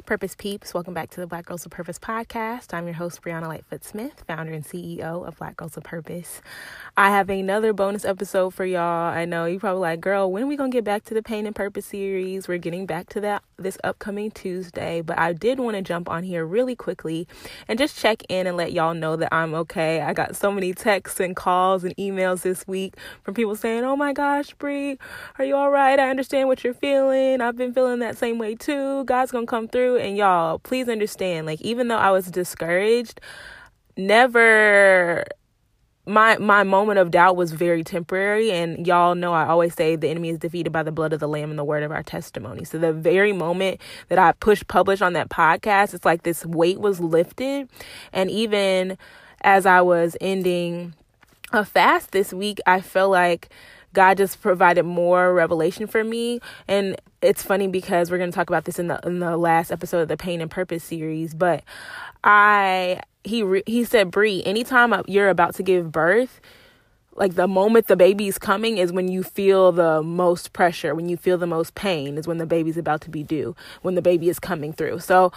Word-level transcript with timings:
Purpose 0.00 0.34
Peeps, 0.34 0.72
welcome 0.72 0.94
back 0.94 1.10
to 1.10 1.20
the 1.20 1.26
Black 1.26 1.44
Girls 1.44 1.66
of 1.66 1.70
Purpose 1.70 1.98
podcast. 1.98 2.72
I'm 2.72 2.86
your 2.86 2.94
host, 2.94 3.20
Brianna 3.20 3.46
Lightfoot 3.46 3.84
Smith, 3.84 4.24
founder 4.26 4.52
and 4.52 4.64
CEO 4.64 5.26
of 5.26 5.36
Black 5.36 5.58
Girls 5.58 5.76
of 5.76 5.84
Purpose. 5.84 6.40
I 6.96 7.10
have 7.10 7.28
another 7.28 7.74
bonus 7.74 8.06
episode 8.06 8.54
for 8.54 8.64
y'all. 8.64 9.12
I 9.12 9.26
know 9.26 9.44
you're 9.44 9.60
probably 9.60 9.82
like, 9.82 10.00
girl, 10.00 10.32
when 10.32 10.44
are 10.44 10.46
we 10.46 10.56
gonna 10.56 10.70
get 10.70 10.84
back 10.84 11.04
to 11.04 11.14
the 11.14 11.22
Pain 11.22 11.46
and 11.46 11.54
Purpose 11.54 11.86
series? 11.86 12.48
We're 12.48 12.56
getting 12.56 12.86
back 12.86 13.10
to 13.10 13.20
that 13.20 13.42
this 13.58 13.76
upcoming 13.84 14.30
Tuesday, 14.30 15.02
but 15.02 15.18
I 15.18 15.34
did 15.34 15.60
want 15.60 15.76
to 15.76 15.82
jump 15.82 16.08
on 16.08 16.24
here 16.24 16.44
really 16.44 16.74
quickly 16.74 17.28
and 17.68 17.78
just 17.78 17.96
check 17.96 18.22
in 18.28 18.46
and 18.46 18.56
let 18.56 18.72
y'all 18.72 18.94
know 18.94 19.14
that 19.16 19.32
I'm 19.32 19.54
okay. 19.54 20.00
I 20.00 20.14
got 20.14 20.34
so 20.34 20.50
many 20.50 20.72
texts 20.72 21.20
and 21.20 21.36
calls 21.36 21.84
and 21.84 21.94
emails 21.96 22.42
this 22.42 22.66
week 22.66 22.94
from 23.22 23.34
people 23.34 23.54
saying, 23.54 23.84
"Oh 23.84 23.94
my 23.94 24.12
gosh, 24.14 24.54
Bree, 24.54 24.98
are 25.38 25.44
you 25.44 25.54
all 25.54 25.70
right? 25.70 26.00
I 26.00 26.08
understand 26.08 26.48
what 26.48 26.64
you're 26.64 26.74
feeling. 26.74 27.40
I've 27.42 27.56
been 27.56 27.74
feeling 27.74 27.98
that 28.00 28.16
same 28.16 28.38
way 28.38 28.54
too. 28.54 29.04
God's 29.04 29.30
gonna 29.30 29.46
come 29.46 29.68
through." 29.68 29.81
And 29.82 30.16
y'all, 30.16 30.58
please 30.58 30.88
understand, 30.88 31.46
like 31.46 31.60
even 31.60 31.88
though 31.88 31.96
I 31.96 32.10
was 32.10 32.26
discouraged, 32.30 33.20
never 33.96 35.24
my 36.04 36.36
my 36.38 36.64
moment 36.64 36.98
of 36.98 37.12
doubt 37.12 37.36
was 37.36 37.52
very 37.52 37.84
temporary 37.84 38.50
and 38.50 38.88
y'all 38.88 39.14
know 39.14 39.32
I 39.32 39.46
always 39.46 39.74
say 39.74 39.94
the 39.94 40.08
enemy 40.08 40.30
is 40.30 40.38
defeated 40.38 40.72
by 40.72 40.82
the 40.82 40.90
blood 40.90 41.12
of 41.12 41.20
the 41.20 41.28
lamb 41.28 41.50
and 41.50 41.58
the 41.58 41.64
word 41.64 41.84
of 41.84 41.92
our 41.92 42.02
testimony. 42.02 42.64
So 42.64 42.78
the 42.78 42.92
very 42.92 43.32
moment 43.32 43.80
that 44.08 44.18
I 44.18 44.32
pushed 44.32 44.66
publish 44.66 45.00
on 45.00 45.12
that 45.12 45.28
podcast, 45.28 45.94
it's 45.94 46.04
like 46.04 46.24
this 46.24 46.44
weight 46.44 46.80
was 46.80 46.98
lifted 46.98 47.68
and 48.12 48.30
even 48.30 48.98
as 49.42 49.64
I 49.64 49.80
was 49.80 50.16
ending 50.20 50.94
a 51.52 51.64
fast 51.64 52.12
this 52.12 52.32
week, 52.32 52.58
I 52.66 52.80
feel 52.80 53.10
like 53.10 53.48
God 53.92 54.16
just 54.18 54.40
provided 54.40 54.84
more 54.84 55.32
revelation 55.34 55.86
for 55.86 56.02
me. 56.02 56.40
And 56.68 57.00
it's 57.20 57.42
funny 57.42 57.68
because 57.68 58.10
we're 58.10 58.18
going 58.18 58.30
to 58.30 58.34
talk 58.34 58.50
about 58.50 58.64
this 58.64 58.78
in 58.78 58.88
the 58.88 59.00
in 59.04 59.20
the 59.20 59.36
last 59.36 59.70
episode 59.70 60.00
of 60.00 60.08
the 60.08 60.16
Pain 60.16 60.40
and 60.40 60.50
Purpose 60.50 60.84
series, 60.84 61.34
but 61.34 61.62
I 62.24 63.00
he 63.24 63.42
re, 63.42 63.62
he 63.66 63.84
said, 63.84 64.10
"Bree, 64.10 64.42
anytime 64.44 64.94
you're 65.06 65.28
about 65.28 65.54
to 65.56 65.62
give 65.62 65.92
birth, 65.92 66.40
like 67.14 67.34
the 67.34 67.48
moment 67.48 67.86
the 67.86 67.96
baby's 67.96 68.38
coming 68.38 68.78
is 68.78 68.92
when 68.92 69.08
you 69.08 69.22
feel 69.22 69.70
the 69.72 70.02
most 70.02 70.52
pressure, 70.52 70.94
when 70.94 71.08
you 71.08 71.16
feel 71.16 71.38
the 71.38 71.46
most 71.46 71.74
pain 71.74 72.18
is 72.18 72.26
when 72.26 72.38
the 72.38 72.46
baby's 72.46 72.76
about 72.76 73.00
to 73.02 73.10
be 73.10 73.22
due, 73.22 73.54
when 73.82 73.94
the 73.94 74.02
baby 74.02 74.28
is 74.28 74.38
coming 74.38 74.72
through." 74.72 74.98
So 74.98 75.32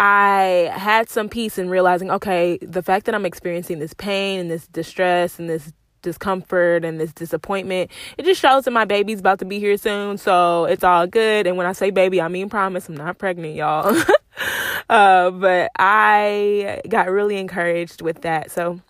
I 0.00 0.70
had 0.74 1.10
some 1.10 1.28
peace 1.28 1.58
in 1.58 1.68
realizing, 1.68 2.08
okay, 2.08 2.56
the 2.62 2.84
fact 2.84 3.04
that 3.06 3.16
I'm 3.16 3.26
experiencing 3.26 3.80
this 3.80 3.94
pain 3.94 4.38
and 4.38 4.50
this 4.50 4.68
distress 4.68 5.40
and 5.40 5.50
this 5.50 5.72
discomfort 6.02 6.84
and 6.84 7.00
this 7.00 7.12
disappointment. 7.12 7.90
It 8.16 8.24
just 8.24 8.40
shows 8.40 8.64
that 8.64 8.70
my 8.70 8.84
baby's 8.84 9.20
about 9.20 9.38
to 9.40 9.44
be 9.44 9.58
here 9.58 9.76
soon, 9.76 10.18
so 10.18 10.64
it's 10.64 10.84
all 10.84 11.06
good. 11.06 11.46
And 11.46 11.56
when 11.56 11.66
I 11.66 11.72
say 11.72 11.90
baby, 11.90 12.20
I 12.20 12.28
mean 12.28 12.48
promise. 12.48 12.88
I'm 12.88 12.96
not 12.96 13.18
pregnant, 13.18 13.54
y'all. 13.54 13.96
uh, 14.90 15.30
but 15.30 15.70
I 15.78 16.80
got 16.88 17.10
really 17.10 17.36
encouraged 17.36 18.02
with 18.02 18.22
that. 18.22 18.50
So 18.50 18.80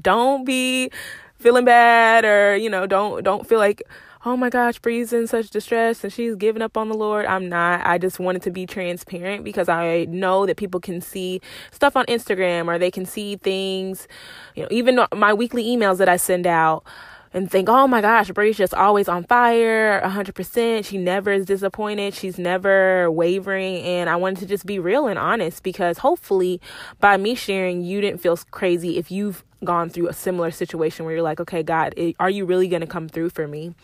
don't 0.00 0.44
be 0.44 0.90
feeling 1.38 1.64
bad 1.64 2.24
or 2.24 2.54
you 2.56 2.68
know 2.68 2.86
don't 2.86 3.24
don't 3.24 3.46
feel 3.46 3.58
like 3.58 3.82
oh 4.24 4.36
my 4.36 4.50
gosh, 4.50 4.78
Bree's 4.78 5.12
in 5.12 5.26
such 5.26 5.50
distress 5.50 6.04
and 6.04 6.12
she's 6.12 6.36
giving 6.36 6.60
up 6.60 6.76
on 6.76 6.88
the 6.88 6.94
Lord. 6.94 7.24
I'm 7.24 7.48
not. 7.48 7.86
I 7.86 7.96
just 7.96 8.18
wanted 8.18 8.42
to 8.42 8.50
be 8.50 8.66
transparent 8.66 9.44
because 9.44 9.68
I 9.68 10.04
know 10.06 10.44
that 10.46 10.58
people 10.58 10.80
can 10.80 11.00
see 11.00 11.40
stuff 11.70 11.96
on 11.96 12.04
Instagram 12.06 12.68
or 12.68 12.78
they 12.78 12.90
can 12.90 13.06
see 13.06 13.36
things, 13.36 14.06
you 14.54 14.62
know, 14.62 14.68
even 14.70 15.00
my 15.16 15.32
weekly 15.32 15.64
emails 15.64 15.98
that 15.98 16.08
I 16.08 16.18
send 16.18 16.46
out 16.46 16.84
and 17.32 17.50
think, 17.50 17.68
oh 17.68 17.86
my 17.86 18.00
gosh, 18.00 18.30
Bree's 18.30 18.56
just 18.56 18.74
always 18.74 19.08
on 19.08 19.24
fire, 19.24 20.02
100%. 20.02 20.84
She 20.84 20.98
never 20.98 21.32
is 21.32 21.46
disappointed. 21.46 22.12
She's 22.12 22.38
never 22.38 23.10
wavering. 23.10 23.76
And 23.82 24.10
I 24.10 24.16
wanted 24.16 24.40
to 24.40 24.46
just 24.46 24.66
be 24.66 24.78
real 24.78 25.06
and 25.06 25.18
honest 25.18 25.62
because 25.62 25.98
hopefully 25.98 26.60
by 26.98 27.16
me 27.16 27.34
sharing, 27.34 27.82
you 27.82 28.00
didn't 28.00 28.20
feel 28.20 28.36
crazy 28.50 28.98
if 28.98 29.10
you've 29.10 29.44
gone 29.64 29.90
through 29.90 30.08
a 30.08 30.12
similar 30.12 30.50
situation 30.50 31.04
where 31.04 31.14
you're 31.14 31.22
like, 31.22 31.40
okay, 31.40 31.62
God, 31.62 31.94
are 32.18 32.30
you 32.30 32.44
really 32.44 32.68
going 32.68 32.80
to 32.80 32.86
come 32.86 33.08
through 33.08 33.30
for 33.30 33.46
me? 33.46 33.74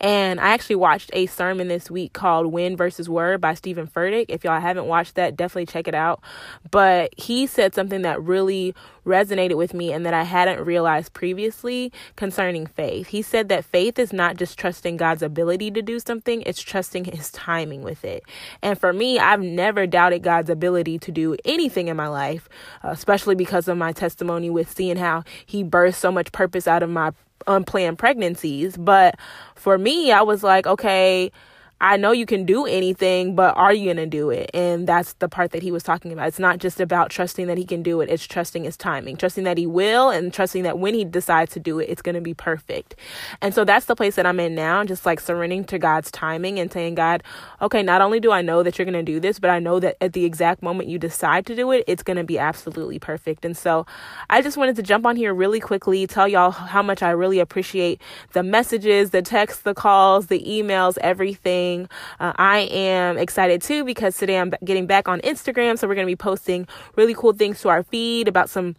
And 0.00 0.40
I 0.40 0.50
actually 0.50 0.76
watched 0.76 1.10
a 1.12 1.26
sermon 1.26 1.68
this 1.68 1.90
week 1.90 2.12
called 2.12 2.52
Wind 2.52 2.78
versus 2.78 3.08
Word 3.08 3.40
by 3.40 3.54
Steven 3.54 3.86
Furtick. 3.86 4.26
If 4.28 4.44
y'all 4.44 4.60
haven't 4.60 4.86
watched 4.86 5.14
that, 5.14 5.36
definitely 5.36 5.66
check 5.66 5.88
it 5.88 5.94
out. 5.94 6.22
But 6.70 7.14
he 7.18 7.46
said 7.46 7.74
something 7.74 8.02
that 8.02 8.22
really 8.22 8.74
resonated 9.04 9.56
with 9.56 9.74
me 9.74 9.92
and 9.92 10.06
that 10.06 10.14
I 10.14 10.22
hadn't 10.22 10.64
realized 10.64 11.12
previously 11.12 11.92
concerning 12.16 12.66
faith. 12.66 13.08
He 13.08 13.22
said 13.22 13.48
that 13.48 13.64
faith 13.64 13.98
is 13.98 14.12
not 14.12 14.36
just 14.36 14.58
trusting 14.58 14.96
God's 14.96 15.22
ability 15.22 15.70
to 15.72 15.82
do 15.82 15.98
something, 15.98 16.42
it's 16.42 16.60
trusting 16.60 17.06
his 17.06 17.30
timing 17.30 17.82
with 17.82 18.04
it. 18.04 18.22
And 18.62 18.78
for 18.78 18.92
me, 18.92 19.18
I've 19.18 19.40
never 19.40 19.86
doubted 19.86 20.22
God's 20.22 20.50
ability 20.50 20.98
to 21.00 21.10
do 21.10 21.36
anything 21.44 21.88
in 21.88 21.96
my 21.96 22.08
life, 22.08 22.48
uh, 22.84 22.88
especially 22.88 23.34
because 23.34 23.66
of 23.66 23.76
my 23.76 23.92
testimony 23.92 24.50
with 24.50 24.70
seeing 24.70 24.96
how 24.96 25.21
he 25.46 25.64
birthed 25.64 25.94
so 25.94 26.12
much 26.12 26.32
purpose 26.32 26.66
out 26.66 26.82
of 26.82 26.90
my 26.90 27.12
unplanned 27.46 27.98
pregnancies. 27.98 28.76
But 28.76 29.16
for 29.54 29.78
me, 29.78 30.12
I 30.12 30.22
was 30.22 30.42
like, 30.42 30.66
okay, 30.66 31.30
I 31.82 31.96
know 31.96 32.12
you 32.12 32.26
can 32.26 32.44
do 32.46 32.64
anything, 32.64 33.34
but 33.34 33.56
are 33.56 33.74
you 33.74 33.86
going 33.86 33.96
to 33.96 34.06
do 34.06 34.30
it? 34.30 34.52
And 34.54 34.86
that's 34.86 35.14
the 35.14 35.28
part 35.28 35.50
that 35.50 35.64
he 35.64 35.72
was 35.72 35.82
talking 35.82 36.12
about. 36.12 36.28
It's 36.28 36.38
not 36.38 36.58
just 36.58 36.80
about 36.80 37.10
trusting 37.10 37.48
that 37.48 37.58
he 37.58 37.64
can 37.64 37.82
do 37.82 38.00
it, 38.00 38.08
it's 38.08 38.24
trusting 38.24 38.62
his 38.62 38.76
timing, 38.76 39.16
trusting 39.16 39.42
that 39.42 39.58
he 39.58 39.66
will, 39.66 40.08
and 40.08 40.32
trusting 40.32 40.62
that 40.62 40.78
when 40.78 40.94
he 40.94 41.04
decides 41.04 41.52
to 41.54 41.60
do 41.60 41.80
it, 41.80 41.88
it's 41.88 42.00
going 42.00 42.14
to 42.14 42.20
be 42.20 42.34
perfect. 42.34 42.94
And 43.40 43.52
so 43.52 43.64
that's 43.64 43.86
the 43.86 43.96
place 43.96 44.14
that 44.14 44.26
I'm 44.26 44.38
in 44.38 44.54
now, 44.54 44.84
just 44.84 45.04
like 45.04 45.18
surrendering 45.18 45.64
to 45.64 45.78
God's 45.80 46.12
timing 46.12 46.60
and 46.60 46.72
saying, 46.72 46.94
God, 46.94 47.24
okay, 47.60 47.82
not 47.82 48.00
only 48.00 48.20
do 48.20 48.30
I 48.30 48.42
know 48.42 48.62
that 48.62 48.78
you're 48.78 48.86
going 48.86 49.04
to 49.04 49.12
do 49.12 49.18
this, 49.18 49.40
but 49.40 49.50
I 49.50 49.58
know 49.58 49.80
that 49.80 49.96
at 50.00 50.12
the 50.12 50.24
exact 50.24 50.62
moment 50.62 50.88
you 50.88 51.00
decide 51.00 51.46
to 51.46 51.56
do 51.56 51.72
it, 51.72 51.82
it's 51.88 52.04
going 52.04 52.16
to 52.16 52.22
be 52.22 52.38
absolutely 52.38 53.00
perfect. 53.00 53.44
And 53.44 53.56
so 53.56 53.86
I 54.30 54.40
just 54.40 54.56
wanted 54.56 54.76
to 54.76 54.84
jump 54.84 55.04
on 55.04 55.16
here 55.16 55.34
really 55.34 55.58
quickly, 55.58 56.06
tell 56.06 56.28
y'all 56.28 56.52
how 56.52 56.84
much 56.84 57.02
I 57.02 57.10
really 57.10 57.40
appreciate 57.40 58.00
the 58.34 58.44
messages, 58.44 59.10
the 59.10 59.22
texts, 59.22 59.62
the 59.62 59.74
calls, 59.74 60.28
the 60.28 60.44
emails, 60.46 60.96
everything 60.98 61.71
uh, 62.20 62.32
I 62.36 62.60
am 62.70 63.18
excited 63.18 63.62
too 63.62 63.84
because 63.84 64.16
today 64.16 64.38
I'm 64.38 64.52
getting 64.64 64.86
back 64.86 65.08
on 65.08 65.20
Instagram. 65.20 65.78
So 65.78 65.86
we're 65.88 65.94
going 65.94 66.06
to 66.06 66.10
be 66.10 66.16
posting 66.16 66.66
really 66.96 67.14
cool 67.14 67.32
things 67.32 67.60
to 67.62 67.68
our 67.68 67.82
feed 67.82 68.28
about 68.28 68.50
some 68.50 68.76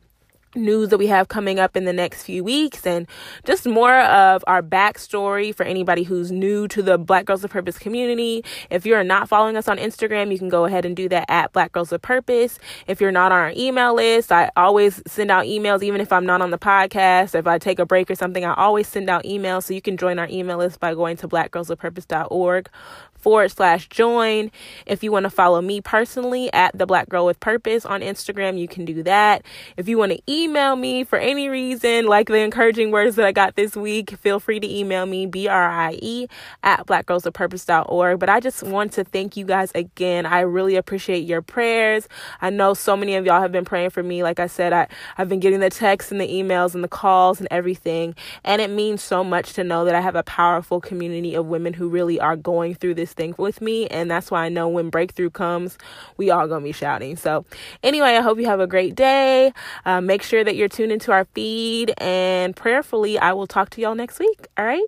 news 0.56 0.90
that 0.90 0.98
we 0.98 1.08
have 1.08 1.28
coming 1.28 1.60
up 1.60 1.76
in 1.76 1.86
the 1.86 1.94
next 1.94 2.24
few 2.24 2.44
weeks 2.44 2.86
and 2.86 3.08
just 3.44 3.66
more 3.66 4.00
of 4.02 4.44
our 4.48 4.62
backstory 4.62 5.54
for 5.54 5.64
anybody 5.64 6.04
who's 6.04 6.32
new 6.32 6.68
to 6.68 6.82
the 6.82 6.98
Black 6.98 7.26
Girls 7.26 7.44
of 7.44 7.52
Purpose 7.52 7.78
community. 7.78 8.44
If 8.70 8.86
you're 8.86 9.04
not 9.04 9.28
following 9.28 9.58
us 9.58 9.68
on 9.68 9.78
Instagram, 9.78 10.32
you 10.32 10.38
can 10.38 10.50
go 10.50 10.66
ahead 10.66 10.86
and 10.86 10.96
do 10.96 11.10
that 11.10 11.26
at 11.30 11.54
Black 11.54 11.72
Girls 11.72 11.92
of 11.92 12.02
Purpose. 12.02 12.60
If 12.88 13.02
you're 13.02 13.12
not 13.12 13.32
on 13.32 13.40
our 13.40 13.54
email 13.56 13.96
list, 13.96 14.32
I 14.32 14.52
always 14.56 15.02
send 15.08 15.32
out 15.32 15.46
emails, 15.46 15.84
even 15.84 16.02
if 16.02 16.12
I'm 16.12 16.26
not 16.26 16.42
on 16.42 16.52
the 16.52 16.58
podcast. 16.58 17.36
If 17.36 17.48
I 17.48 17.58
take 17.58 17.80
a 17.80 17.86
break 17.86 18.10
or 18.10 18.16
something, 18.16 18.46
I 18.46 18.54
always 18.54 18.88
send 18.88 19.10
out 19.10 19.24
emails. 19.24 19.64
So 19.64 19.74
you 19.74 19.82
can 19.82 19.98
join 19.98 20.20
our 20.20 20.28
email 20.30 20.58
list 20.58 20.80
by 20.80 20.94
going 20.94 21.18
to 21.18 21.28
blackgirlsofpurpose.org 21.28 22.70
forward 23.14 23.50
slash 23.50 23.88
join. 23.88 24.52
If 24.86 25.02
you 25.02 25.12
want 25.12 25.24
to 25.24 25.30
follow 25.30 25.62
me 25.62 25.80
personally 25.80 26.52
at 26.52 26.78
the 26.78 26.86
Black 26.86 27.08
Girl 27.10 27.26
with 27.26 27.40
Purpose 27.40 27.86
on 27.86 28.02
Instagram, 28.02 28.60
you 28.60 28.68
can 28.68 28.84
do 28.84 29.02
that. 29.04 29.44
If 29.78 29.88
you 29.88 29.98
want 29.98 30.12
to 30.12 30.22
email 30.30 30.43
me 30.48 31.04
for 31.04 31.18
any 31.18 31.50
reason, 31.50 32.06
like 32.06 32.28
the 32.28 32.40
encouraging 32.40 32.92
words 32.92 33.16
that 33.16 33.26
I 33.26 33.32
got 33.32 33.56
this 33.56 33.76
week, 33.76 34.12
feel 34.18 34.40
free 34.40 34.60
to 34.60 34.68
email 34.68 35.06
me, 35.06 35.26
B 35.26 35.48
R 35.48 35.70
I 35.70 35.98
E, 36.02 36.28
at 36.64 36.86
blackgirlsofpurpose.org. 36.86 38.20
But 38.20 38.30
I 38.30 38.40
just 38.40 38.64
want 38.64 38.94
to 38.94 39.04
thank 39.04 39.38
you 39.38 39.46
guys 39.46 39.72
again. 39.76 40.26
I 40.26 40.42
really 40.42 40.76
appreciate 40.76 41.26
your 41.26 41.42
prayers. 41.42 42.08
I 42.42 42.50
know 42.50 42.74
so 42.74 42.98
many 42.98 43.16
of 43.16 43.26
y'all 43.26 43.42
have 43.42 43.52
been 43.52 43.66
praying 43.66 43.92
for 43.92 44.04
me. 44.04 44.24
Like 44.24 44.40
I 44.40 44.48
said, 44.48 44.74
I, 44.74 44.88
I've 45.18 45.30
been 45.30 45.40
getting 45.40 45.60
the 45.60 45.70
texts 45.70 46.12
and 46.12 46.20
the 46.20 46.28
emails 46.28 46.76
and 46.76 46.84
the 46.84 46.88
calls 46.88 47.40
and 47.40 47.48
everything. 47.52 48.16
And 48.44 48.62
it 48.62 48.70
means 48.70 49.02
so 49.02 49.24
much 49.24 49.54
to 49.54 49.64
know 49.64 49.86
that 49.86 49.96
I 49.96 50.02
have 50.02 50.16
a 50.16 50.24
powerful 50.24 50.82
community 50.82 51.36
of 51.36 51.46
women 51.46 51.74
who 51.74 51.90
really 51.90 52.20
are 52.20 52.36
going 52.36 52.76
through 52.76 52.96
this 52.96 53.14
thing 53.14 53.36
with 53.38 53.62
me. 53.62 53.88
And 53.88 54.10
that's 54.10 54.32
why 54.32 54.46
I 54.46 54.50
know 54.50 54.68
when 54.68 54.90
breakthrough 54.90 55.30
comes, 55.30 55.78
we 56.18 56.32
all 56.32 56.48
gonna 56.48 56.64
be 56.64 56.72
shouting. 56.72 57.16
So 57.16 57.46
anyway, 57.82 58.16
I 58.16 58.22
hope 58.22 58.40
you 58.40 58.46
have 58.46 58.60
a 58.60 58.68
great 58.68 58.96
day. 58.96 59.54
Uh, 59.86 60.02
make 60.02 60.24
sure 60.34 60.44
that 60.44 60.56
you're 60.56 60.68
tuned 60.68 60.92
into 60.92 61.12
our 61.12 61.26
feed 61.36 61.94
and 62.00 62.56
prayerfully, 62.56 63.20
I 63.20 63.34
will 63.34 63.46
talk 63.46 63.70
to 63.72 63.82
y'all 63.82 63.94
next 63.94 64.18
week. 64.18 64.48
All 64.58 64.66
right. 64.66 64.82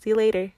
See 0.00 0.08
you 0.08 0.16
later. 0.16 0.55